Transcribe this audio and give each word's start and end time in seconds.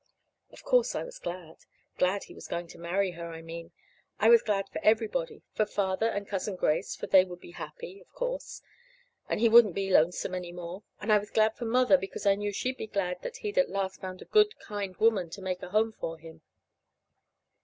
Of 0.51 0.63
course, 0.63 0.95
I 0.95 1.03
was 1.03 1.19
glad 1.19 1.57
glad 1.99 2.23
he's 2.23 2.47
going 2.47 2.65
to 2.69 2.79
marry 2.79 3.11
her, 3.11 3.29
I 3.29 3.43
mean. 3.43 3.71
I 4.19 4.29
was 4.29 4.41
glad 4.41 4.67
for 4.67 4.83
everybody; 4.83 5.43
for 5.53 5.63
Father 5.67 6.07
and 6.07 6.27
Cousin 6.27 6.55
Grace, 6.55 6.95
for 6.95 7.05
they 7.05 7.23
would 7.23 7.39
be 7.39 7.51
happy, 7.51 8.01
of 8.01 8.11
course, 8.11 8.63
and 9.29 9.39
he 9.39 9.47
wouldn't 9.47 9.75
be 9.75 9.91
lonesome 9.91 10.33
any 10.33 10.53
more. 10.53 10.81
And 10.99 11.13
I 11.13 11.19
was 11.19 11.29
glad 11.29 11.55
for 11.55 11.65
Mother 11.65 11.99
because 11.99 12.25
I 12.25 12.33
knew 12.33 12.51
she'd 12.51 12.77
be 12.77 12.87
glad 12.87 13.21
that 13.21 13.37
he'd 13.45 13.59
at 13.59 13.69
last 13.69 14.01
found 14.01 14.17
the 14.21 14.25
good, 14.25 14.57
kind 14.57 14.95
woman 14.97 15.29
to 15.29 15.39
make 15.43 15.61
a 15.61 15.69
home 15.69 15.91
for 15.91 16.17
him. 16.17 16.41